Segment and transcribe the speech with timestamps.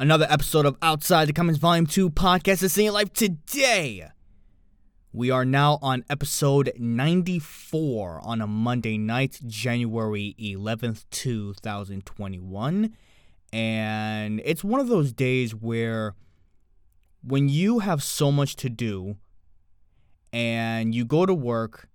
[0.00, 4.08] Another episode of Outside the Comics Volume 2 podcast is seeing life today.
[5.12, 12.96] We are now on episode 94 on a Monday night, January 11th, 2021.
[13.52, 16.14] And it's one of those days where
[17.22, 19.18] when you have so much to do
[20.32, 21.90] and you go to work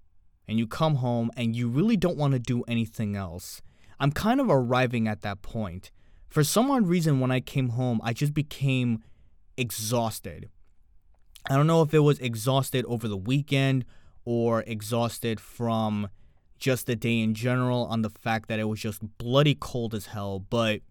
[0.48, 3.64] and you come home and you really don't want to do anything else.
[4.00, 5.90] I'm kind of arriving at that point.
[6.30, 9.04] For some odd reason, when I came home, I just became
[9.58, 10.50] exhausted.
[11.50, 13.86] I don't know if it was exhausted over the weekend
[14.26, 16.10] or exhausted from
[16.58, 20.08] just the day in general on the fact that it was just bloody cold as
[20.08, 20.40] hell.
[20.40, 20.82] But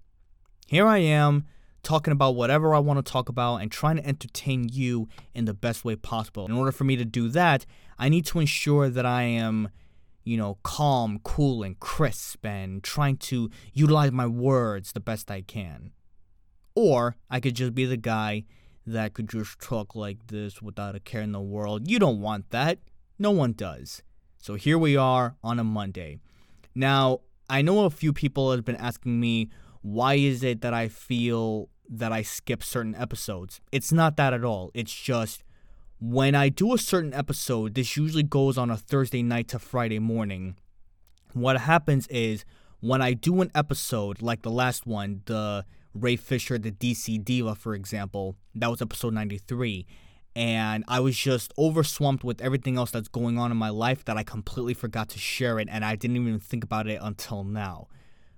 [0.66, 1.44] here I am
[1.82, 5.54] talking about whatever I want to talk about and trying to entertain you in the
[5.54, 6.46] best way possible.
[6.46, 7.66] In order for me to do that,
[7.98, 9.68] I need to ensure that I am,
[10.24, 15.42] you know, calm, cool, and crisp and trying to utilize my words the best I
[15.42, 15.92] can.
[16.74, 18.44] Or I could just be the guy
[18.86, 21.90] that could just talk like this without a care in the world.
[21.90, 22.78] You don't want that.
[23.18, 24.02] No one does.
[24.38, 26.18] So here we are on a Monday.
[26.74, 29.50] Now, I know a few people have been asking me,
[29.82, 33.60] why is it that I feel that I skip certain episodes.
[33.72, 34.70] It's not that at all.
[34.74, 35.43] It's just
[36.06, 39.98] when I do a certain episode, this usually goes on a Thursday night to Friday
[39.98, 40.56] morning.
[41.32, 42.44] What happens is
[42.80, 47.54] when I do an episode like the last one, the Ray Fisher, the DC Diva,
[47.54, 49.86] for example, that was episode 93.
[50.36, 54.18] And I was just overswamped with everything else that's going on in my life that
[54.18, 57.88] I completely forgot to share it, and I didn't even think about it until now.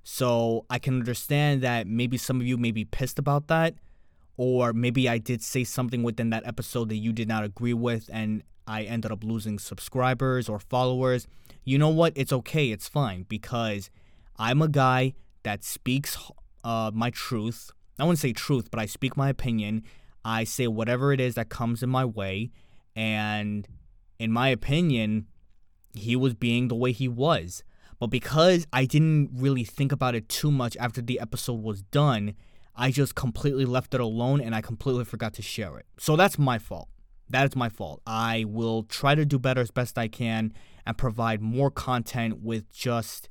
[0.05, 3.75] So I can understand that maybe some of you may be pissed about that,
[4.37, 8.11] or maybe I did say something within that episode that you did not agree with,
[8.13, 11.27] and I ended up losing subscribers or followers.
[11.65, 12.13] You know what?
[12.17, 12.71] It's okay.
[12.71, 13.91] It's fine because
[14.37, 16.19] I'm a guy that speaks
[16.65, 17.71] uh, my truth.
[17.99, 19.85] I wouldn't say truth, but I speak my opinion.
[20.25, 22.51] I say whatever it is that comes in my way.
[22.95, 23.67] And
[24.19, 25.27] in my opinion,
[25.95, 27.63] he was being the way he was.
[27.99, 32.35] But because I didn't really think about it too much after the episode was done,
[32.77, 35.87] I just completely left it alone and I completely forgot to share it.
[35.99, 36.89] So that's my fault.
[37.29, 38.03] That is my fault.
[38.07, 40.53] I will try to do better as best I can
[40.85, 43.29] and provide more content with just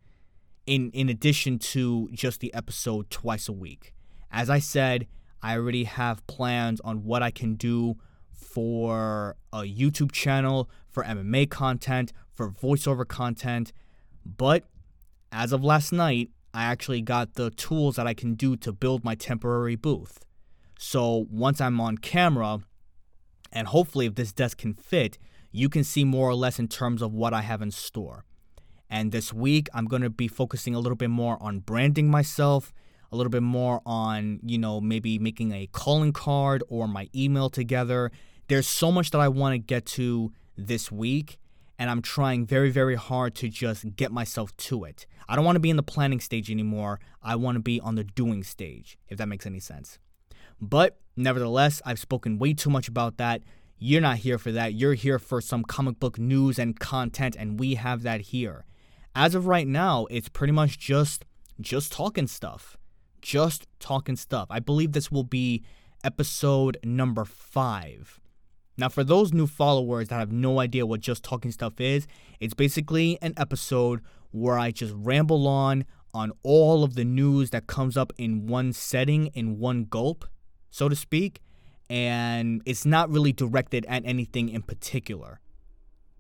[0.66, 3.94] in in addition to just the episode twice a week.
[4.32, 5.08] As I said,
[5.42, 7.96] I already have plans on what I can do
[8.34, 13.72] for a YouTube channel, for MMA content, for voiceover content,
[14.26, 14.66] but
[15.32, 19.04] as of last night, I actually got the tools that I can do to build
[19.04, 20.20] my temporary booth.
[20.80, 22.60] So once I'm on camera,
[23.52, 25.18] and hopefully if this desk can fit,
[25.52, 28.24] you can see more or less in terms of what I have in store.
[28.90, 32.74] And this week, I'm going to be focusing a little bit more on branding myself,
[33.12, 37.50] a little bit more on, you know, maybe making a calling card or my email
[37.50, 38.12] together.
[38.48, 41.38] There's so much that I want to get to this week
[41.78, 45.06] and I'm trying very, very hard to just get myself to it.
[45.28, 47.00] I don't want to be in the planning stage anymore.
[47.22, 50.00] I want to be on the doing stage, if that makes any sense.
[50.62, 53.42] But nevertheless, I've spoken way too much about that.
[53.78, 54.74] You're not here for that.
[54.74, 58.66] You're here for some comic book news and content, and we have that here.
[59.14, 61.26] As of right now, it's pretty much just
[61.60, 62.78] just talking stuff.
[63.22, 64.48] Just talking stuff.
[64.50, 65.64] I believe this will be
[66.04, 68.20] episode number five.
[68.78, 72.08] Now, for those new followers that have no idea what Just Talking Stuff is,
[72.42, 74.02] it's basically an episode
[74.36, 78.74] where I just ramble on on all of the news that comes up in one
[78.74, 80.26] setting, in one gulp,
[80.70, 81.42] so to speak,
[81.90, 85.40] and it's not really directed at anything in particular.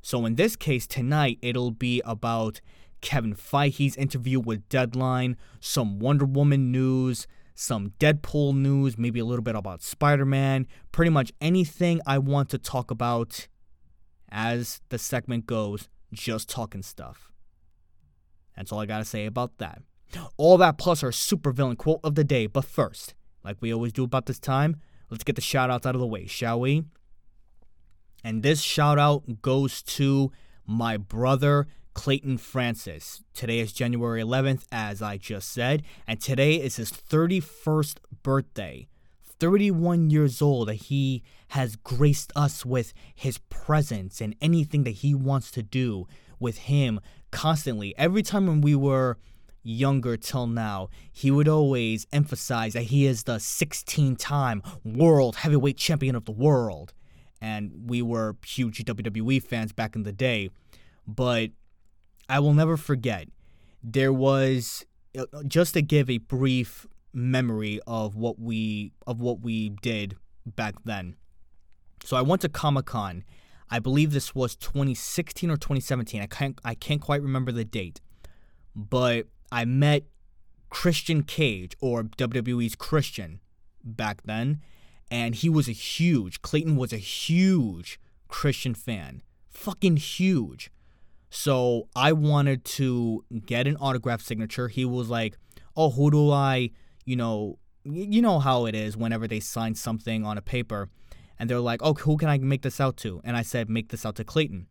[0.01, 2.61] So, in this case, tonight it'll be about
[3.01, 9.43] Kevin Feige's interview with Deadline, some Wonder Woman news, some Deadpool news, maybe a little
[9.43, 13.47] bit about Spider Man, pretty much anything I want to talk about
[14.29, 17.31] as the segment goes, just talking stuff.
[18.55, 19.81] That's all I gotta say about that.
[20.37, 23.93] All that plus our super villain quote of the day, but first, like we always
[23.93, 24.77] do about this time,
[25.09, 26.83] let's get the shout outs out of the way, shall we?
[28.23, 30.31] And this shout out goes to
[30.65, 33.23] my brother Clayton Francis.
[33.33, 38.87] Today is January 11th, as I just said, and today is his 31st birthday.
[39.39, 45.13] 31 years old that he has graced us with his presence and anything that he
[45.13, 46.07] wants to do
[46.39, 46.99] with him
[47.35, 47.93] constantly.
[47.97, 49.17] Every time when we were
[49.61, 55.77] younger till now, he would always emphasize that he is the 16 time world heavyweight
[55.77, 56.93] champion of the world.
[57.41, 60.49] And we were huge WWE fans back in the day.
[61.05, 61.51] But
[62.29, 63.27] I will never forget,
[63.83, 64.85] there was
[65.17, 70.15] uh, just to give a brief memory of what we of what we did
[70.45, 71.17] back then.
[72.03, 73.25] So I went to Comic Con.
[73.69, 76.21] I believe this was 2016 or 2017.
[76.21, 78.01] I can't I can't quite remember the date.
[78.75, 80.03] But I met
[80.69, 83.39] Christian Cage or WWE's Christian
[83.83, 84.61] back then
[85.09, 89.21] and he was a huge Clayton was a huge Christian fan.
[89.49, 90.71] Fucking huge.
[91.29, 94.67] So I wanted to get an autograph signature.
[94.67, 95.37] He was like,
[95.75, 96.71] "Oh, who do I,
[97.03, 100.89] you know, you know how it is whenever they sign something on a paper
[101.39, 103.89] and they're like, "Oh, who can I make this out to?" And I said, "Make
[103.89, 104.67] this out to Clayton."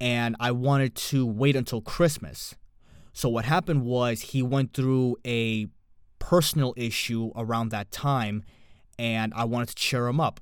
[0.00, 2.54] And I wanted to wait until Christmas.
[3.12, 5.66] So what happened was he went through a
[6.18, 8.44] personal issue around that time
[8.98, 10.40] and I wanted to cheer him up.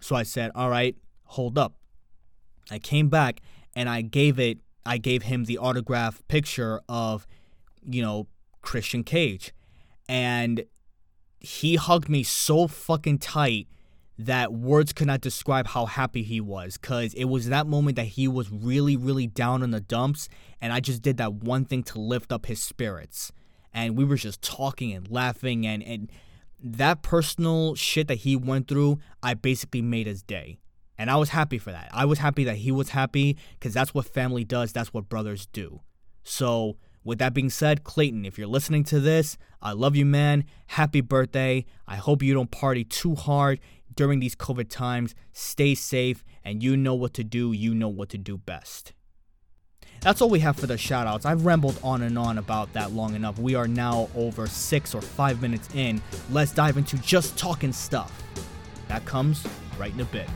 [0.00, 1.74] So I said, "All right, hold up."
[2.70, 3.40] I came back
[3.74, 7.26] and I gave it I gave him the autograph picture of,
[7.84, 8.26] you know,
[8.62, 9.52] Christian Cage.
[10.08, 10.64] And
[11.40, 13.68] he hugged me so fucking tight
[14.18, 18.06] that words could not describe how happy he was because it was that moment that
[18.06, 20.28] he was really, really down in the dumps.
[20.60, 23.30] And I just did that one thing to lift up his spirits.
[23.72, 25.64] And we were just talking and laughing.
[25.66, 26.10] And, and
[26.60, 30.58] that personal shit that he went through, I basically made his day.
[30.98, 31.88] And I was happy for that.
[31.92, 35.46] I was happy that he was happy because that's what family does, that's what brothers
[35.46, 35.80] do.
[36.24, 40.44] So, with that being said, Clayton, if you're listening to this, I love you, man.
[40.66, 41.64] Happy birthday.
[41.86, 43.60] I hope you don't party too hard
[43.98, 45.12] during these COVID times.
[45.32, 47.52] Stay safe, and you know what to do.
[47.52, 48.92] You know what to do best.
[50.00, 51.26] That's all we have for the shoutouts.
[51.26, 53.40] I've rambled on and on about that long enough.
[53.40, 56.00] We are now over six or five minutes in.
[56.30, 58.22] Let's dive into just talking stuff.
[58.86, 59.44] That comes
[59.76, 60.28] right in a bit.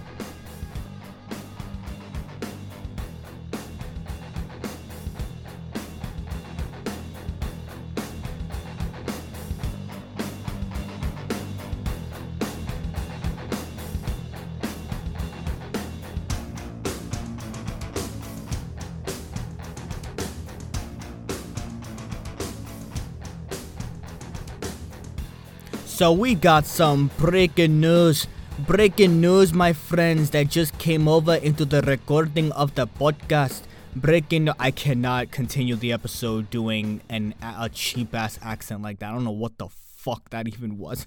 [26.02, 28.26] So we got some breaking news.
[28.58, 33.62] Breaking news, my friends, that just came over into the recording of the podcast.
[33.94, 34.48] Breaking.
[34.58, 39.10] I cannot continue the episode doing an a cheap ass accent like that.
[39.10, 41.06] I don't know what the fuck that even was.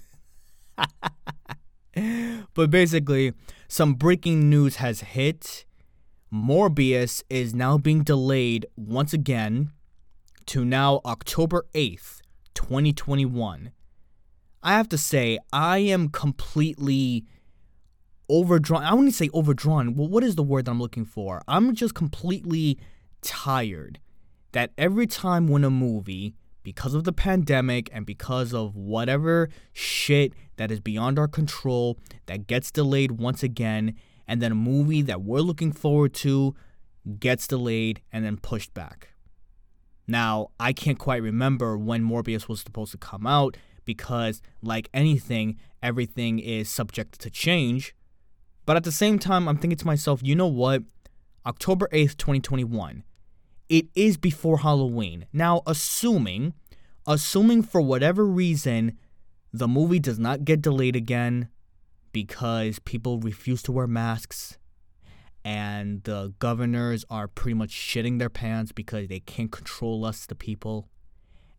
[2.54, 3.34] but basically,
[3.68, 5.66] some breaking news has hit.
[6.32, 9.72] Morbius is now being delayed once again
[10.46, 12.22] to now October 8th,
[12.54, 13.72] 2021.
[14.66, 17.24] I have to say, I am completely
[18.28, 18.82] overdrawn.
[18.82, 19.94] I wouldn't say overdrawn.
[19.94, 21.40] Well, what is the word that I'm looking for?
[21.46, 22.76] I'm just completely
[23.22, 24.00] tired
[24.50, 26.34] that every time when a movie,
[26.64, 31.96] because of the pandemic and because of whatever shit that is beyond our control,
[32.26, 33.94] that gets delayed once again,
[34.26, 36.56] and then a movie that we're looking forward to
[37.20, 39.10] gets delayed and then pushed back.
[40.08, 43.56] Now, I can't quite remember when Morbius was supposed to come out
[43.86, 47.94] because, like anything, everything is subject to change.
[48.66, 50.82] But at the same time, I'm thinking to myself, you know what?
[51.46, 53.04] October 8th, 2021.
[53.68, 55.26] It is before Halloween.
[55.32, 56.52] Now, assuming,
[57.06, 58.98] assuming for whatever reason,
[59.52, 61.48] the movie does not get delayed again
[62.12, 64.58] because people refuse to wear masks
[65.44, 70.34] and the governors are pretty much shitting their pants because they can't control us, the
[70.34, 70.88] people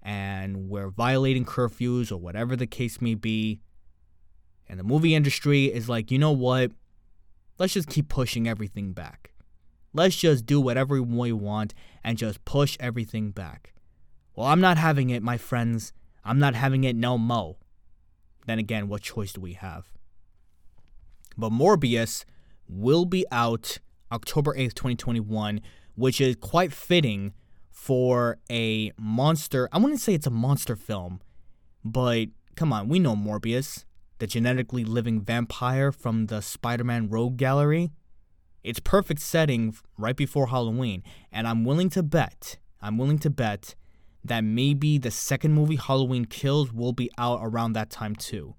[0.08, 3.60] and we're violating curfews or whatever the case may be.
[4.70, 6.72] And the movie industry is like, you know what?
[7.60, 9.34] Let's just keep pushing everything back.
[9.94, 11.74] Let's just do whatever we want
[12.06, 13.74] and just push everything back.
[14.34, 15.92] Well, I'm not having it, my friends.
[16.24, 17.58] I'm not having it no mo.
[18.46, 19.92] Then again, what choice do we have?
[21.38, 22.24] But Morbius
[22.70, 25.60] will be out October 8th, 2021,
[25.96, 27.34] which is quite fitting
[27.78, 29.70] for a monster.
[29.72, 31.22] I wouldn't say it's a monster film,
[31.86, 33.86] but come on, we know Morbius,
[34.18, 37.92] the genetically living vampire from the Spider Man Rogue Gallery.
[38.64, 43.76] It's perfect setting right before Halloween, and I'm willing to bet, I'm willing to bet
[44.24, 48.56] that maybe the second movie, Halloween Kills, will be out around that time too.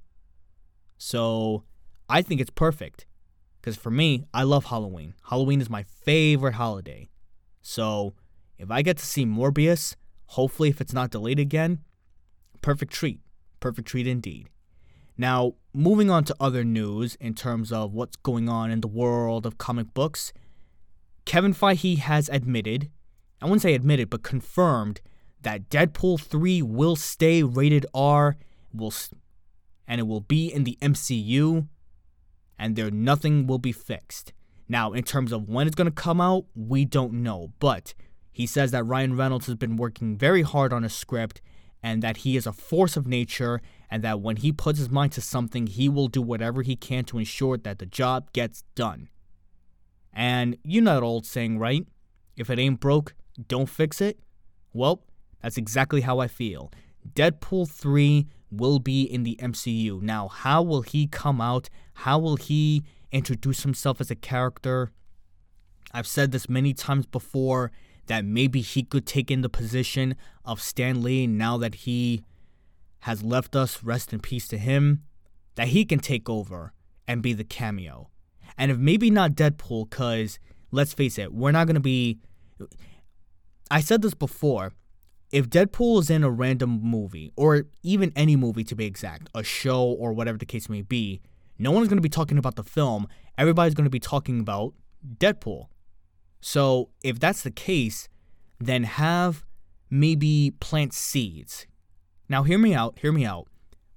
[0.97, 1.65] So
[2.09, 3.05] I think it's perfect.
[3.61, 5.15] Because for me, I love Halloween.
[5.29, 7.11] Halloween is my favorite holiday.
[7.61, 8.15] So
[8.59, 9.95] if I get to see Morbius,
[10.27, 11.79] hopefully, if it's not delayed again,
[12.61, 13.21] perfect treat.
[13.61, 14.49] Perfect treat indeed.
[15.17, 19.47] Now, moving on to other news in terms of what's going on in the world
[19.47, 20.33] of comic books,
[21.25, 22.91] Kevin Feige has admitted,
[23.43, 25.01] I wouldn't say admitted, but confirmed
[25.43, 28.37] that Deadpool 3 will stay rated R,
[28.73, 28.93] will
[29.87, 31.67] and it will be in the MCU
[32.59, 34.33] and there nothing will be fixed.
[34.69, 37.95] Now, in terms of when it's going to come out, we don't know, but
[38.39, 41.43] he says that Ryan Reynolds has been working very hard on a script
[41.83, 45.11] and that he is a force of nature and that when he puts his mind
[45.11, 49.09] to something, he will do whatever he can to ensure that the job gets done.
[50.13, 51.85] And you know that old saying, right?
[52.37, 53.17] If it ain't broke,
[53.49, 54.21] don't fix it.
[54.73, 55.03] Well,
[55.43, 56.71] that's exactly how I feel.
[57.15, 60.01] Deadpool 3 will be in the MCU.
[60.01, 61.69] Now, how will he come out?
[61.95, 64.93] How will he introduce himself as a character?
[65.91, 67.73] I've said this many times before
[68.09, 72.25] that maybe he could take in the position of Stan Lee now that he
[73.01, 75.05] has left us, rest in peace to him,
[75.55, 76.73] that he can take over
[77.07, 78.11] and be the cameo.
[78.57, 80.39] And if maybe not Deadpool, because
[80.71, 82.19] let's face it, we're not going to be.
[83.71, 84.73] I said this before.
[85.31, 89.43] If Deadpool is in a random movie, or even any movie to be exact, a
[89.43, 91.21] show or whatever the case may be,
[91.59, 93.07] no one's going to be talking about the film.
[93.37, 94.73] Everybody's going to be talking about
[95.19, 95.67] Deadpool.
[96.41, 98.09] So if that's the case,
[98.59, 99.45] then have
[99.91, 101.67] maybe plant seeds.
[102.29, 103.49] Now, hear me out, hear me out.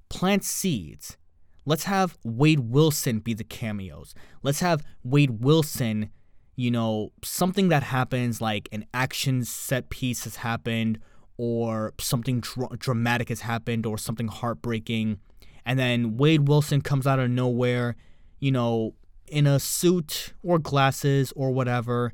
[0.10, 1.17] Plant seeds.
[1.65, 4.15] Let's have Wade Wilson be the cameos.
[4.41, 6.10] Let's have Wade Wilson,
[6.55, 11.00] you know, something that happens like an action set piece has happened,
[11.38, 15.19] or something dr- dramatic has happened, or something heartbreaking.
[15.65, 17.95] And then Wade Wilson comes out of nowhere,
[18.39, 18.95] you know,
[19.27, 22.12] in a suit or glasses or whatever,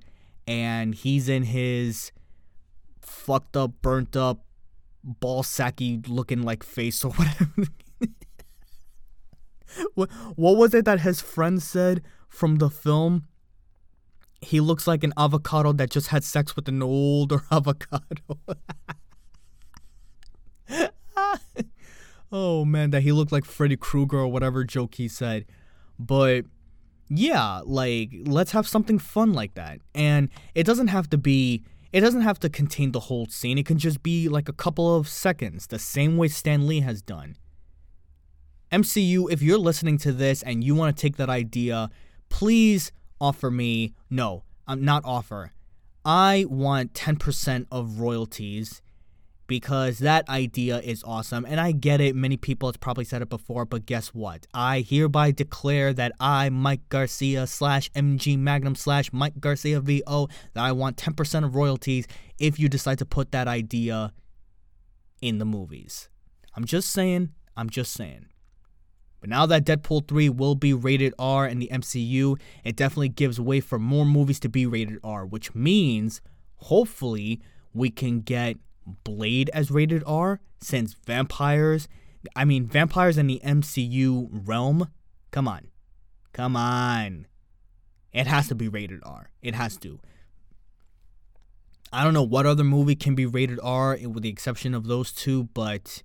[0.47, 2.11] and he's in his
[3.01, 4.45] fucked up, burnt up,
[5.03, 7.67] ball sacky looking like face or whatever.
[9.93, 13.27] what what was it that his friend said from the film?
[14.39, 18.39] He looks like an avocado that just had sex with an older avocado.
[22.31, 25.45] oh man, that he looked like Freddy Krueger or whatever joke he said.
[25.99, 26.45] But
[27.09, 29.79] yeah, like let's have something fun like that.
[29.95, 33.57] And it doesn't have to be it doesn't have to contain the whole scene.
[33.57, 37.01] It can just be like a couple of seconds, the same way Stan Lee has
[37.01, 37.37] done.
[38.71, 41.89] MCU, if you're listening to this and you want to take that idea,
[42.29, 45.53] please offer me no, I'm not offer.
[46.03, 48.81] I want 10% of royalties
[49.47, 51.45] because that idea is awesome.
[51.45, 54.45] And I get it, many people have probably said it before, but guess what?
[54.53, 60.63] I hereby declare that I, Mike Garcia slash MG Magnum slash Mike Garcia VO, that
[60.63, 64.13] I want 10% of royalties if you decide to put that idea
[65.21, 66.09] in the movies.
[66.55, 68.27] I'm just saying, I'm just saying.
[69.19, 73.39] But now that Deadpool 3 will be rated R in the MCU, it definitely gives
[73.39, 76.21] way for more movies to be rated R, which means
[76.57, 77.41] hopefully
[77.73, 78.57] we can get
[79.03, 81.87] Blade as rated R since vampires,
[82.35, 84.89] I mean, vampires in the MCU realm,
[85.31, 85.67] come on.
[86.33, 87.27] Come on.
[88.13, 89.31] It has to be rated R.
[89.41, 89.99] It has to.
[91.91, 94.87] I don't know what other movie can be rated R eh, with the exception of
[94.87, 96.03] those two, but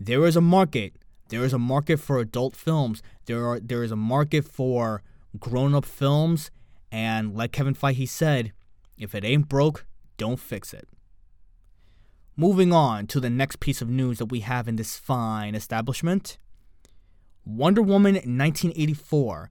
[0.00, 0.94] there is a market.
[1.28, 3.02] There is a market for adult films.
[3.26, 5.02] There are there is a market for
[5.38, 6.50] grown-up films,
[6.90, 8.52] and like Kevin Feige said,
[8.98, 9.86] if it ain't broke,
[10.16, 10.88] don't fix it.
[12.36, 16.38] Moving on to the next piece of news that we have in this fine establishment
[17.46, 19.50] Wonder Woman 1984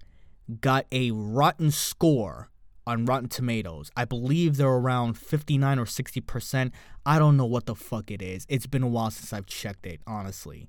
[0.59, 2.49] got a rotten score
[2.85, 3.89] on Rotten Tomatoes.
[3.95, 6.71] I believe they're around 59 or 60%.
[7.05, 8.45] I don't know what the fuck it is.
[8.49, 10.67] It's been a while since I've checked it, honestly.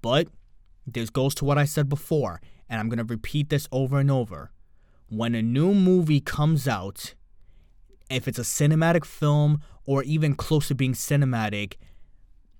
[0.00, 0.28] But
[0.86, 4.10] this goes to what I said before, and I'm going to repeat this over and
[4.10, 4.50] over.
[5.10, 7.14] When a new movie comes out,
[8.08, 11.74] if it's a cinematic film or even close to being cinematic,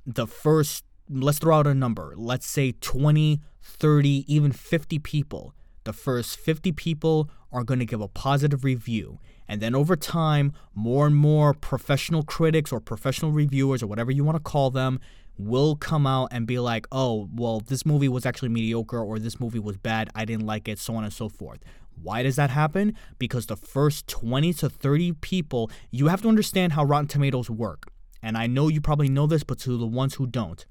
[0.07, 5.55] the first, let's throw out a number, let's say 20, 30, even 50 people.
[5.85, 9.19] The first 50 people are going to give a positive review.
[9.47, 14.25] And then over time, more and more professional critics or professional reviewers or whatever you
[14.25, 15.01] want to call them
[15.37, 19.41] will come out and be like, oh, well, this movie was actually mediocre or this
[19.41, 20.09] movie was bad.
[20.15, 21.59] I didn't like it, so on and so forth.
[22.03, 22.95] Why does that happen?
[23.19, 27.87] Because the first 20 to 30 people, you have to understand how Rotten Tomatoes work.
[28.23, 30.65] And I know you probably know this, but to the ones who don't,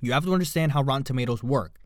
[0.00, 1.78] you have to understand how Rotten Tomatoes work.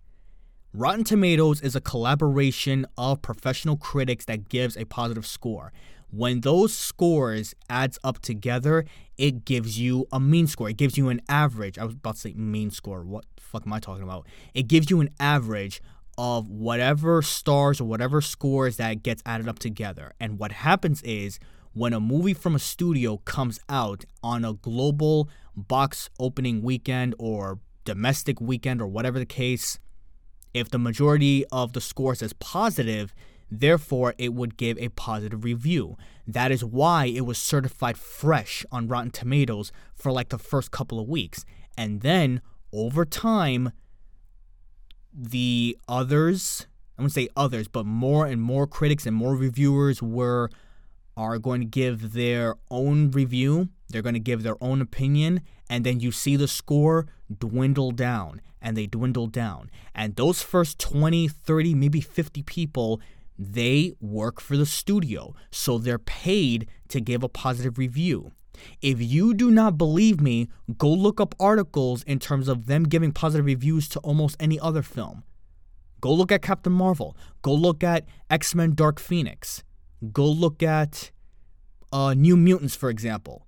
[0.75, 5.73] Rotten Tomatoes is a collaboration of professional critics that gives a positive score.
[6.11, 8.85] When those scores adds up together,
[9.17, 10.69] it gives you a mean score.
[10.69, 11.79] It gives you an average.
[11.79, 13.03] I was about to say mean score.
[13.03, 14.27] What fuck am I talking about?
[14.55, 15.83] It gives you an average
[16.19, 20.13] of whatever stars or whatever scores that gets added up together.
[20.21, 21.39] And what happens is
[21.73, 27.59] when a movie from a studio comes out on a global box opening weekend or
[27.85, 29.79] domestic weekend or whatever the case,
[30.53, 33.15] if the majority of the scores is positive,
[33.51, 35.97] therefore it would give a positive review.
[36.27, 41.01] That is why it was certified fresh on Rotten Tomatoes for like the first couple
[41.01, 41.45] of weeks.
[41.77, 42.43] And then
[42.73, 43.73] over time,
[45.13, 46.67] the others,
[46.99, 50.51] I wouldn't say others, but more and more critics and more reviewers were
[51.17, 55.85] are going to give their own review, they're going to give their own opinion, and
[55.85, 57.07] then you see the score
[57.39, 59.71] dwindle down and they dwindle down.
[59.95, 63.01] And those first 20, 30, maybe 50 people,
[63.39, 68.33] they work for the studio, so they're paid to give a positive review.
[68.81, 73.13] If you do not believe me, go look up articles in terms of them giving
[73.13, 75.25] positive reviews to almost any other film.
[76.01, 77.17] Go look at Captain Marvel.
[77.43, 79.63] Go look at X Men Dark Phoenix.
[80.13, 81.13] Go look at
[81.93, 83.47] uh, New Mutants, for example.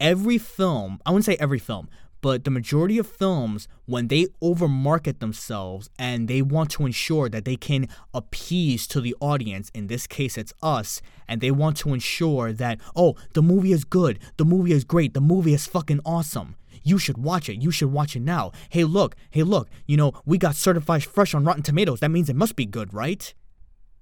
[0.00, 1.90] Every film, I wouldn't say every film,
[2.20, 7.44] but the majority of films, when they overmarket themselves and they want to ensure that
[7.44, 11.94] they can appease to the audience, in this case it's us, and they want to
[11.94, 16.00] ensure that, oh, the movie is good, the movie is great, the movie is fucking
[16.04, 16.56] awesome.
[16.82, 17.60] You should watch it.
[17.60, 18.52] You should watch it now.
[18.70, 22.00] Hey, look, hey, look, you know, we got certified fresh on Rotten Tomatoes.
[22.00, 23.34] That means it must be good, right?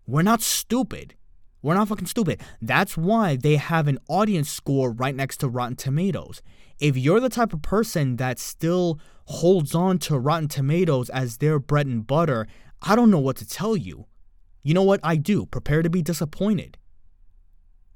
[0.07, 1.15] We're not stupid.
[1.69, 2.41] We're not fucking stupid.
[2.63, 6.41] That's why they have an audience score right next to Rotten Tomatoes.
[6.81, 11.59] If you're the type of person that still holds on to Rotten Tomatoes as their
[11.59, 12.47] bread and butter,
[12.81, 14.07] I don't know what to tell you.
[14.63, 15.01] You know what?
[15.03, 15.45] I do.
[15.45, 16.79] Prepare to be disappointed.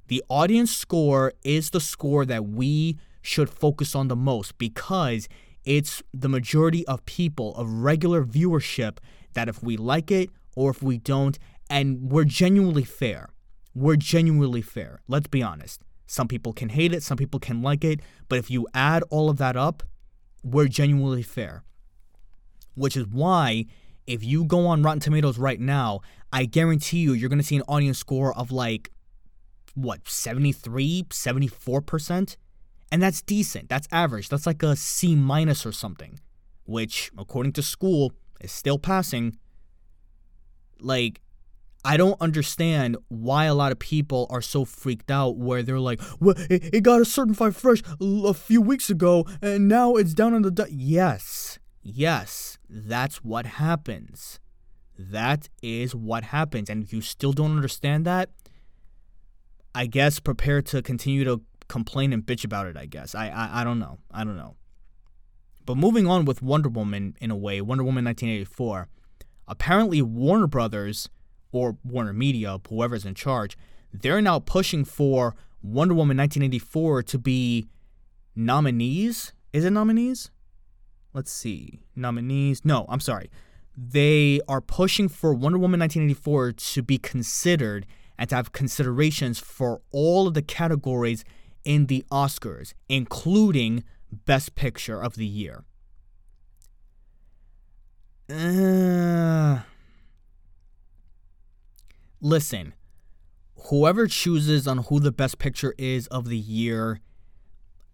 [0.09, 5.31] The audience score is the score that we should focus on the most because
[5.65, 8.99] it's the majority of people, of regular viewership,
[9.33, 11.39] that if we like it or if we don't,
[11.71, 13.31] and we're genuinely fair.
[13.75, 15.01] We're genuinely fair.
[15.09, 15.83] Let's be honest.
[16.07, 19.31] Some people can hate it, some people can like it, but if you add all
[19.31, 19.83] of that up,
[20.43, 21.65] we're genuinely fair.
[22.75, 23.65] Which is why,
[24.07, 26.01] if you go on Rotten Tomatoes right now,
[26.33, 28.91] I guarantee you, you're going to see an audience score of like,
[29.75, 32.37] what, 73, 74%?
[32.91, 33.71] And that's decent.
[33.71, 34.29] That's average.
[34.29, 36.21] That's like a C minus or something,
[36.65, 39.39] which, according to school, is still passing.
[40.79, 41.22] Like,
[41.85, 46.01] I don't understand why a lot of people are so freaked out where they're like,
[46.21, 50.35] well, it, it got a certified fresh a few weeks ago and now it's down
[50.35, 50.69] on the.
[50.71, 54.39] Yes, yes, that's what happens.
[54.97, 56.71] That is what happens.
[56.71, 58.31] And if you still don't understand that,
[59.75, 63.15] I guess prepare to continue to complain and bitch about it, I guess.
[63.15, 63.99] I, I, I don't know.
[64.11, 64.57] I don't know.
[65.65, 68.89] But moving on with Wonder Woman in a way, Wonder Woman 1984,
[69.49, 71.09] apparently Warner Brothers
[71.53, 73.57] or Warner Media, whoever's in charge,
[73.93, 77.67] they're now pushing for Wonder Woman 1984 to be
[78.35, 79.33] nominees.
[79.53, 80.31] Is it nominees?
[81.13, 81.81] Let's see.
[81.95, 82.65] Nominees.
[82.65, 83.31] No, I'm sorry.
[83.77, 87.87] They are pushing for Wonder Woman 1984 to be considered
[88.19, 91.25] and to have considerations for all of the categories
[91.65, 95.65] in the Oscars, including Best Picture of the Year.
[98.29, 99.61] Uh,
[102.23, 102.73] listen,
[103.69, 107.01] whoever chooses on who the best picture is of the year,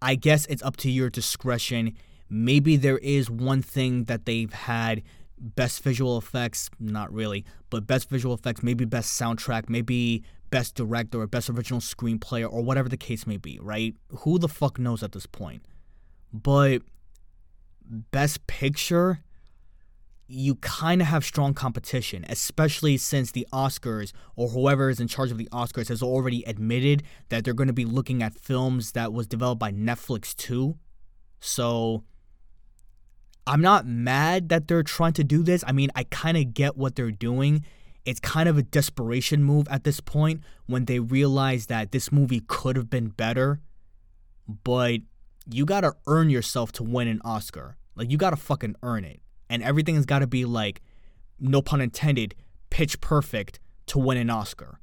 [0.01, 1.95] I guess it's up to your discretion.
[2.29, 5.01] Maybe there is one thing that they've had
[5.37, 11.21] best visual effects, not really, but best visual effects, maybe best soundtrack, maybe best director
[11.21, 13.95] or best original screenplay or whatever the case may be, right?
[14.19, 15.63] Who the fuck knows at this point?
[16.31, 16.81] But
[17.89, 19.21] best picture,
[20.31, 25.31] you kind of have strong competition, especially since the Oscars or whoever is in charge
[25.31, 29.11] of the Oscars has already admitted that they're going to be looking at films that
[29.11, 30.77] was developed by Netflix too.
[31.39, 32.03] So
[33.47, 35.63] I'm not mad that they're trying to do this.
[35.65, 37.65] I mean, I kind of get what they're doing.
[38.05, 42.43] It's kind of a desperation move at this point when they realize that this movie
[42.47, 43.61] could have been better,
[44.63, 44.99] but
[45.51, 47.77] you got to earn yourself to win an Oscar.
[47.95, 50.81] Like you got to fucking earn it and everything has got to be like,
[51.39, 52.35] no pun intended,
[52.69, 54.79] pitch perfect to win an Oscar.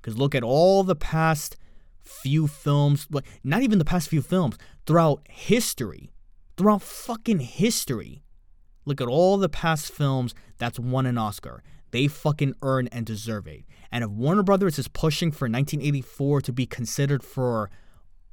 [0.00, 1.56] Because look at all the past
[2.02, 6.10] few films, like not even the past few films, throughout history,
[6.56, 8.22] throughout fucking history.
[8.84, 11.62] Look at all the past films that's won an Oscar.
[11.90, 13.64] They fucking earn and deserve it.
[13.92, 17.70] And if Warner Brothers is pushing for 1984 to be considered for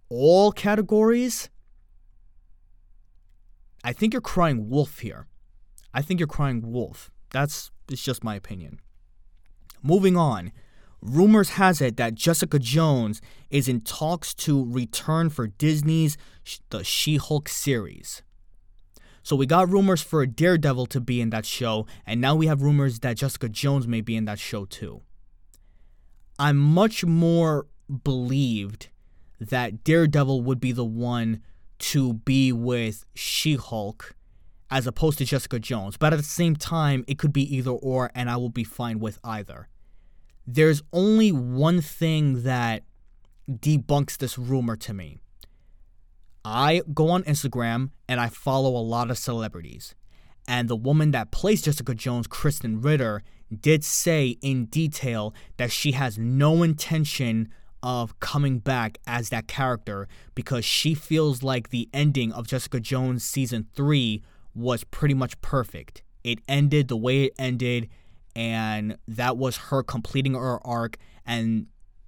[0.09, 1.49] all categories,
[3.83, 5.27] I think you're crying wolf here.
[5.97, 7.09] I think you're crying wolf.
[7.31, 8.79] That's it's just my opinion.
[9.81, 10.51] Moving on,
[11.01, 16.15] rumors has it that Jessica Jones is in talks to return for Disney's
[16.69, 18.21] The She-Hulk series.
[19.23, 22.61] So we got rumors for Daredevil to be in that show, and now we have
[22.61, 25.01] rumors that Jessica Jones may be in that show too.
[26.37, 27.65] I'm much more
[28.03, 28.89] believed
[29.39, 31.41] that Daredevil would be the one
[31.79, 34.13] to be with She Hulk
[34.69, 35.97] as opposed to Jessica Jones.
[35.97, 38.99] But at the same time, it could be either or, and I will be fine
[38.99, 39.69] with either.
[40.45, 42.83] There's only one thing that
[43.49, 45.19] debunks this rumor to me.
[46.43, 49.95] I go on Instagram and I follow a lot of celebrities.
[50.47, 53.21] And the woman that plays Jessica Jones, Krysten Ritter,
[53.53, 57.49] did say in detail that she has no intention
[57.83, 63.23] of coming back as that character because she feels like the ending of Jessica Jones
[63.23, 64.21] season 3
[64.57, 66.01] was pretty much perfect.
[66.23, 67.89] It ended the way it ended,
[68.35, 71.67] and that was her completing her arc and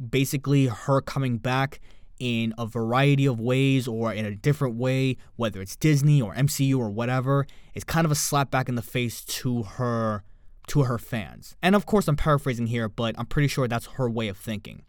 [0.10, 1.80] basically her coming back
[2.20, 6.78] in a variety of ways or in a different way, whether it's Disney or MCU
[6.78, 10.24] or whatever, it's kind of a slap back in the face to her
[10.68, 11.56] to her fans.
[11.64, 14.84] And of course I'm paraphrasing here, but I'm pretty sure that's her way of thinking.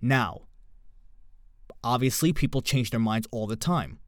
[0.00, 0.42] Now,
[1.82, 3.98] obviously people change their minds all the time.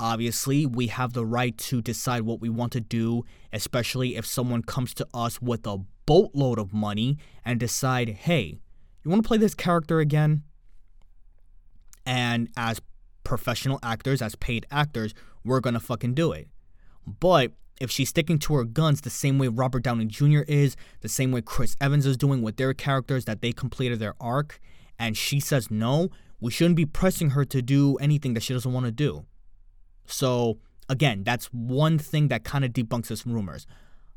[0.00, 4.62] Obviously, we have the right to decide what we want to do, especially if someone
[4.62, 8.60] comes to us with a boatload of money and decide, hey,
[9.02, 10.42] you want to play this character again?
[12.06, 12.80] And as
[13.24, 16.48] professional actors, as paid actors, we're going to fucking do it.
[17.06, 20.42] But if she's sticking to her guns the same way Robert Downey Jr.
[20.48, 24.14] is, the same way Chris Evans is doing with their characters that they completed their
[24.20, 24.60] arc,
[24.98, 26.08] and she says no,
[26.40, 29.26] we shouldn't be pressing her to do anything that she doesn't want to do.
[30.08, 33.66] So, again, that's one thing that kind of debunks this rumors.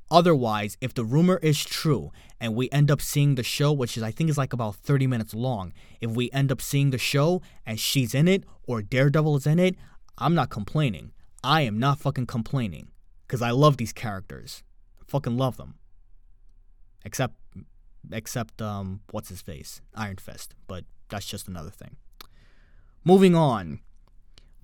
[0.10, 4.04] Otherwise, if the rumor is true and we end up seeing the show, which is
[4.04, 7.42] I think is like about 30 minutes long, if we end up seeing the show
[7.66, 9.76] and she's in it or Daredevil is in it,
[10.18, 11.14] I'm not complaining.
[11.44, 12.90] I am not fucking complaining
[13.26, 14.64] because I love these characters.
[15.00, 15.76] I fucking love them.
[17.06, 17.36] Except
[18.12, 19.82] except um what's his face?
[19.96, 21.96] Iron Fist, but that's just another thing.
[23.06, 23.80] Moving on.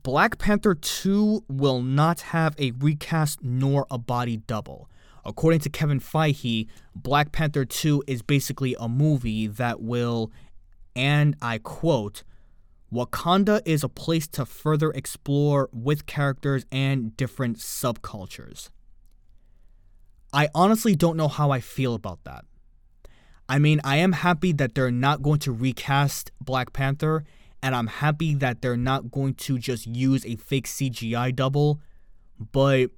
[0.08, 4.89] Black Panther 2 will not have a recast nor a body double.
[5.26, 10.32] According to Kevin Feige, Black Panther 2 is basically a movie that will,
[10.96, 12.24] and I quote,
[12.89, 18.70] Wakanda is a place to further explore with characters and different subcultures.
[20.32, 22.46] I honestly don't know how I feel about that.
[23.50, 27.26] I mean, I am happy that they're not going to recast Black Panther
[27.62, 31.82] and I'm happy that they're not going to just use a fake CGI double,
[32.52, 32.91] but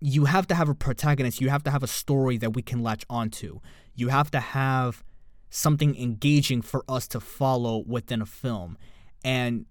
[0.00, 2.82] you have to have a protagonist, you have to have a story that we can
[2.82, 3.60] latch onto.
[3.94, 5.04] You have to have
[5.50, 8.78] something engaging for us to follow within a film.
[9.22, 9.66] And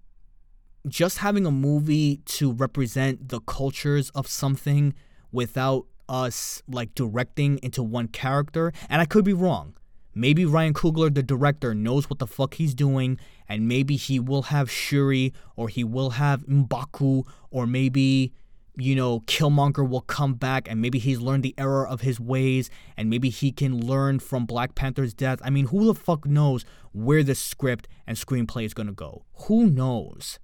[0.86, 4.94] just having a movie to represent the cultures of something
[5.32, 9.74] without us like directing into one character, and I could be wrong.
[10.14, 13.18] Maybe Ryan Coogler, the director, knows what the fuck he's doing,
[13.48, 18.32] and maybe he will have Shuri, or he will have Mbaku, or maybe,
[18.76, 22.70] you know, Killmonger will come back, and maybe he's learned the error of his ways,
[22.96, 25.38] and maybe he can learn from Black Panther's death.
[25.44, 29.26] I mean, who the fuck knows where this script and screenplay is gonna go?
[29.46, 30.40] Who knows?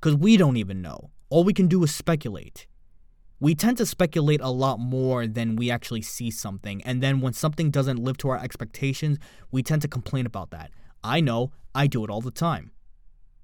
[0.00, 1.10] Because we don't even know.
[1.28, 2.66] All we can do is speculate
[3.44, 6.80] we tend to speculate a lot more than we actually see something.
[6.80, 9.18] And then when something doesn't live to our expectations,
[9.50, 10.70] we tend to complain about that.
[11.04, 12.70] I know I do it all the time.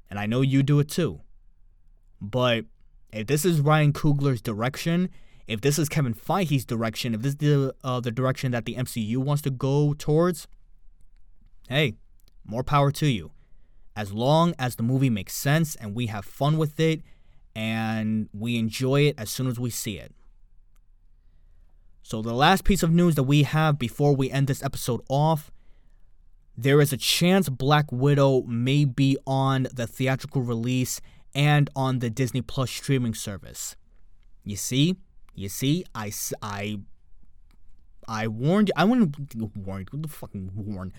[0.09, 1.21] And I know you do it too.
[2.19, 2.65] But
[3.13, 5.11] if this is Ryan Coogler's direction,
[5.47, 8.77] if this is Kevin Feige's direction, if this is the, uh, the direction that the
[8.77, 10.49] MCU wants to go towards,
[11.69, 11.93] hey,
[12.47, 13.33] more power to you.
[13.95, 17.03] As long as the movie makes sense and we have fun with it
[17.55, 20.15] and we enjoy it as soon as we see it.
[22.03, 25.51] So, the last piece of news that we have before we end this episode off
[26.63, 31.01] there is a chance Black Widow may be on the theatrical release
[31.35, 33.77] and on the Disney Plus streaming service.
[34.45, 34.97] You see?
[35.35, 35.85] You see?
[35.95, 36.81] I, I,
[38.07, 38.75] I warned you.
[38.77, 39.17] I wouldn't
[39.57, 40.93] warn What the fucking warn?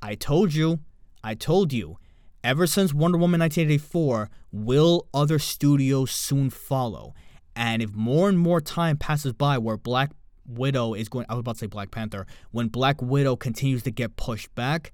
[0.00, 0.80] I told you.
[1.24, 1.98] I told you.
[2.44, 7.14] Ever since Wonder Woman 1984, will other studios soon follow?
[7.56, 10.12] And if more and more time passes by where Black
[10.46, 13.90] Widow is going, I was about to say Black Panther, when Black Widow continues to
[13.90, 14.92] get pushed back,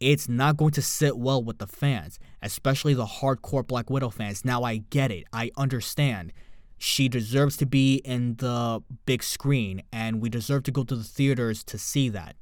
[0.00, 4.44] it's not going to sit well with the fans, especially the hardcore Black Widow fans.
[4.44, 6.32] Now, I get it, I understand.
[6.76, 11.04] She deserves to be in the big screen, and we deserve to go to the
[11.04, 12.34] theaters to see that.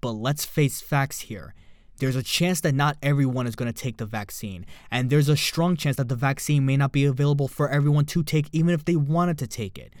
[0.00, 1.54] But let's face facts here.
[1.98, 5.36] There's a chance that not everyone is going to take the vaccine, and there's a
[5.36, 8.84] strong chance that the vaccine may not be available for everyone to take, even if
[8.84, 9.94] they wanted to take it.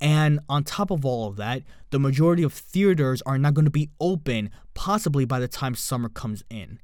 [0.00, 3.70] And on top of all of that, the majority of theaters are not going to
[3.70, 6.80] be open possibly by the time summer comes in.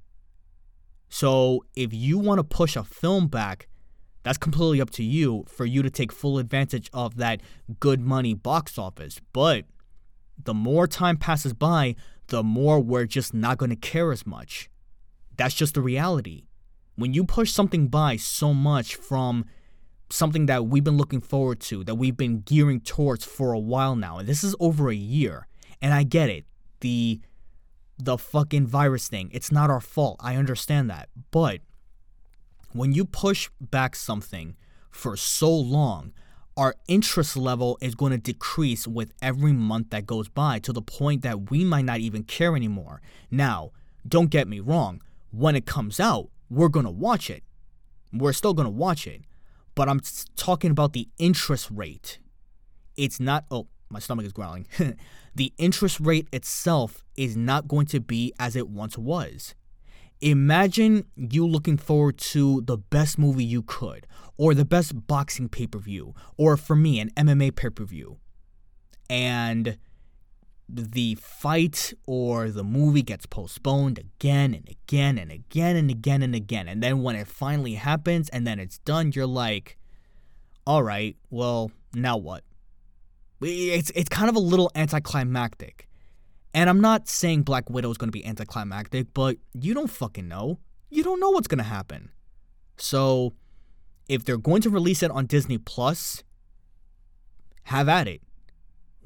[1.08, 3.66] So if you want to push a film back,
[4.22, 7.40] that's completely up to you for you to take full advantage of that
[7.80, 9.20] good money box office.
[9.32, 9.64] But
[10.42, 11.96] the more time passes by,
[12.28, 14.70] the more we're just not going to care as much.
[15.36, 16.44] That's just the reality.
[16.96, 19.44] When you push something by so much from
[20.10, 23.94] something that we've been looking forward to, that we've been gearing towards for a while
[23.94, 24.18] now.
[24.18, 25.46] And this is over a year.
[25.80, 26.44] And I get it.
[26.80, 27.20] The
[28.00, 29.28] the fucking virus thing.
[29.32, 30.20] It's not our fault.
[30.20, 31.08] I understand that.
[31.32, 31.60] But
[32.72, 34.56] when you push back something
[34.90, 36.12] for so long,
[36.58, 40.82] our interest level is going to decrease with every month that goes by to the
[40.82, 43.00] point that we might not even care anymore.
[43.30, 43.70] Now,
[44.06, 45.00] don't get me wrong.
[45.30, 47.42] When it comes out, we're going to watch it.
[48.12, 49.22] We're still going to watch it
[49.78, 50.00] but I'm
[50.34, 52.18] talking about the interest rate.
[52.96, 54.66] It's not, oh, my stomach is growling.
[55.36, 59.54] the interest rate itself is not going to be as it once was.
[60.20, 65.66] Imagine you looking forward to the best movie you could, or the best boxing pay
[65.66, 68.18] per view, or for me, an MMA pay per view.
[69.10, 69.76] And
[70.68, 76.34] the fight or the movie gets postponed again and again and again and again and
[76.34, 76.68] again.
[76.68, 79.78] And then when it finally happens and then it's done, you're like,
[80.66, 82.44] all right, well, now what?
[83.40, 85.88] It's, it's kind of a little anticlimactic.
[86.52, 90.28] And I'm not saying Black Widow is going to be anticlimactic, but you don't fucking
[90.28, 90.58] know.
[90.90, 92.10] You don't know what's going to happen.
[92.76, 93.32] So
[94.08, 96.22] if they're going to release it on Disney Plus,
[97.64, 98.22] have at it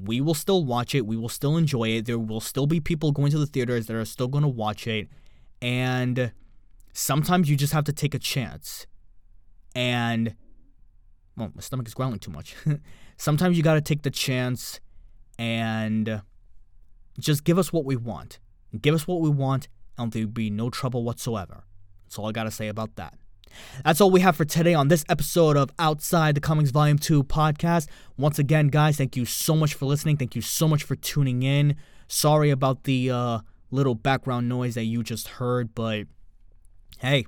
[0.05, 1.07] we will still watch it.
[1.07, 2.07] We will still enjoy it.
[2.07, 4.87] There will still be people going to the theaters that are still going to watch
[4.87, 5.09] it.
[5.61, 6.33] And
[6.93, 8.87] sometimes you just have to take a chance.
[9.75, 10.35] And,
[11.37, 12.57] well, my stomach is growling too much.
[13.17, 14.81] sometimes you got to take the chance
[15.39, 16.23] and
[17.19, 18.39] just give us what we want.
[18.81, 21.65] Give us what we want, and there'll be no trouble whatsoever.
[22.05, 23.19] That's all I got to say about that.
[23.85, 27.25] That's all we have for today on this episode of Outside the Comics Volume 2
[27.25, 27.89] podcast.
[28.17, 30.17] Once again, guys, thank you so much for listening.
[30.17, 31.77] Thank you so much for tuning in.
[32.09, 33.39] Sorry about the uh,
[33.71, 36.07] little background noise that you just heard, but
[36.99, 37.27] hey,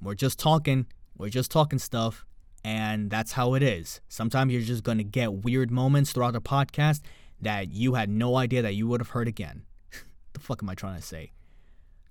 [0.00, 0.86] we're just talking.
[1.16, 2.26] We're just talking stuff,
[2.64, 4.00] and that's how it is.
[4.08, 7.02] Sometimes you're just going to get weird moments throughout the podcast
[7.40, 9.62] that you had no idea that you would have heard again.
[10.32, 11.32] the fuck am I trying to say?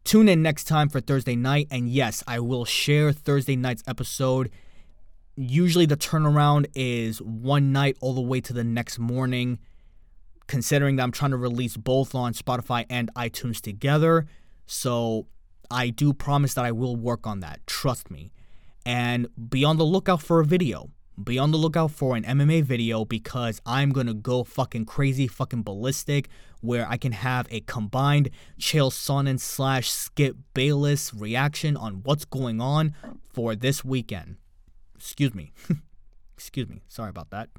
[0.04, 1.68] Tune in next time for Thursday night.
[1.72, 4.50] And yes, I will share Thursday night's episode.
[5.36, 9.60] Usually the turnaround is one night all the way to the next morning,
[10.48, 14.28] considering that I'm trying to release both on Spotify and iTunes together.
[14.66, 15.28] So
[15.72, 17.66] I do promise that I will work on that.
[17.66, 18.32] Trust me.
[18.86, 20.90] And be on the lookout for a video
[21.22, 25.64] be on the lookout for an MMA video because I'm gonna go fucking crazy, fucking
[25.64, 26.30] ballistic,
[26.62, 32.62] where I can have a combined Chael Sonnen slash Skip Bayless reaction on what's going
[32.62, 32.96] on
[33.28, 34.38] for this weekend.
[34.96, 35.52] Excuse me.
[36.36, 36.82] Excuse me.
[36.88, 37.50] Sorry about that.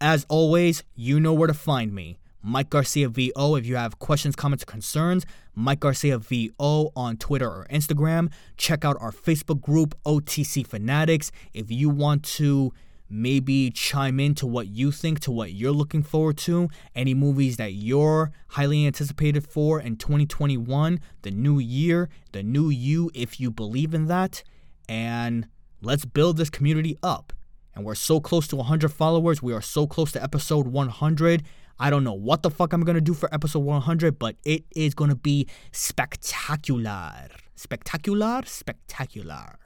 [0.00, 2.18] As always, you know where to find me.
[2.42, 5.24] Mike Garcia VO if you have questions, comments, or concerns.
[5.54, 8.32] Mike Garcia VO on Twitter or Instagram.
[8.56, 11.30] Check out our Facebook group, OTC Fanatics.
[11.54, 12.72] If you want to
[13.08, 17.58] maybe chime in to what you think, to what you're looking forward to, any movies
[17.58, 23.50] that you're highly anticipated for in 2021, the new year, the new you, if you
[23.50, 24.42] believe in that.
[24.88, 25.46] And
[25.82, 27.32] let's build this community up.
[27.74, 29.42] And we're so close to 100 followers.
[29.42, 31.42] We are so close to episode 100.
[31.82, 34.94] I don't know what the fuck I'm gonna do for episode 100, but it is
[34.94, 37.26] gonna be spectacular.
[37.56, 38.42] Spectacular?
[38.46, 39.58] Spectacular.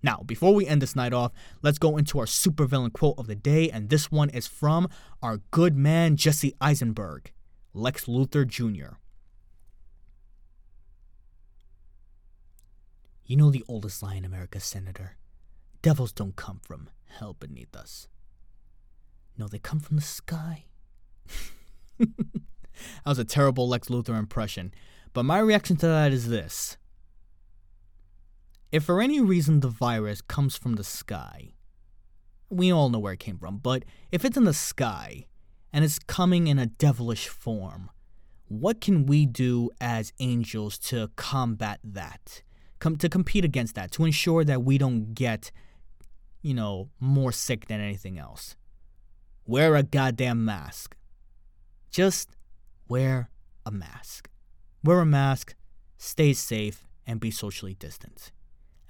[0.00, 3.34] Now, before we end this night off, let's go into our supervillain quote of the
[3.34, 4.88] day, and this one is from
[5.24, 7.32] our good man Jesse Eisenberg,
[7.72, 8.98] Lex Luthor Jr.
[13.26, 15.16] You know the oldest lie in America, Senator.
[15.82, 18.06] Devils don't come from hell beneath us.
[19.36, 20.66] No, they come from the sky.
[21.98, 22.08] that
[23.06, 24.72] was a terrible Lex Luthor impression.
[25.12, 26.76] But my reaction to that is this
[28.72, 31.54] If for any reason the virus comes from the sky,
[32.50, 35.26] we all know where it came from, but if it's in the sky
[35.72, 37.90] and it's coming in a devilish form,
[38.48, 42.42] what can we do as angels to combat that?
[42.78, 45.50] Come to compete against that, to ensure that we don't get,
[46.42, 48.56] you know, more sick than anything else.
[49.46, 50.96] Wear a goddamn mask.
[51.94, 52.30] Just
[52.88, 53.30] wear
[53.64, 54.28] a mask.
[54.82, 55.54] Wear a mask,
[55.96, 58.32] stay safe, and be socially distant.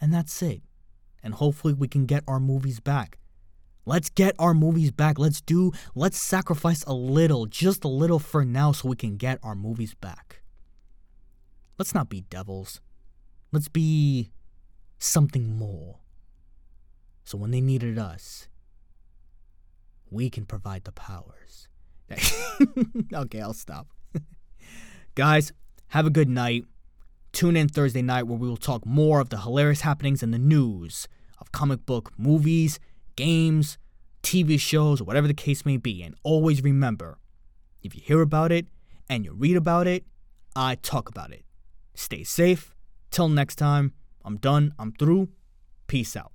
[0.01, 0.63] And that's it.
[1.23, 3.19] And hopefully we can get our movies back.
[3.85, 5.19] Let's get our movies back.
[5.19, 9.39] Let's do, let's sacrifice a little, just a little for now so we can get
[9.43, 10.41] our movies back.
[11.79, 12.81] Let's not be devils.
[13.53, 14.31] Let's be
[14.99, 15.99] something more.
[17.25, 18.49] So when they needed us,
[20.11, 21.69] we can provide the powers.
[23.13, 23.89] okay, I'll stop.
[25.15, 25.53] Guys,
[25.89, 26.65] have a good night.
[27.33, 30.39] Tune in Thursday night where we will talk more of the hilarious happenings in the
[30.39, 32.79] news of comic book movies,
[33.17, 33.79] games,
[34.23, 36.03] TV shows, or whatever the case may be.
[36.03, 37.19] And always remember
[37.83, 38.67] if you hear about it
[39.09, 40.05] and you read about it,
[40.57, 41.45] I talk about it.
[41.95, 42.75] Stay safe.
[43.11, 43.93] Till next time,
[44.25, 44.73] I'm done.
[44.79, 45.29] I'm through.
[45.87, 46.34] Peace out.